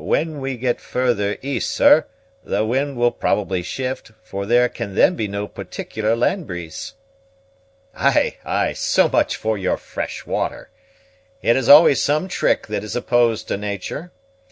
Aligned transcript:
"When 0.00 0.40
we 0.40 0.56
get 0.56 0.80
farther 0.80 1.36
east, 1.40 1.70
sir, 1.70 2.06
the 2.42 2.64
wind 2.66 2.96
will 2.96 3.12
probably 3.12 3.62
shift, 3.62 4.10
for 4.24 4.44
there 4.44 4.68
can 4.68 4.96
then 4.96 5.14
be 5.14 5.28
no 5.28 5.46
particular 5.46 6.16
land 6.16 6.48
breeze." 6.48 6.94
"Ay, 7.94 8.38
ay; 8.44 8.72
so 8.72 9.08
much 9.08 9.36
for 9.36 9.56
your 9.56 9.76
fresh 9.76 10.26
water! 10.26 10.68
It 11.42 11.54
has 11.54 11.68
always 11.68 12.02
some 12.02 12.26
trick 12.26 12.66
that 12.66 12.82
is 12.82 12.96
opposed 12.96 13.46
to 13.46 13.56
nature. 13.56 14.10